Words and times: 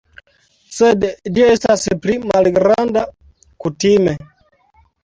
Sed 0.77 1.05
ĝi 1.35 1.45
estas 1.49 1.85
pli 2.07 2.17
malgranda, 2.33 3.07
kutime. 3.67 4.19